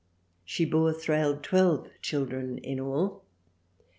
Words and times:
She 0.43 0.65
bore 0.65 0.93
Thrale 0.93 1.37
twelve 1.43 1.87
child 2.01 2.33
ren 2.33 2.57
in 2.57 2.79
all. 2.79 3.23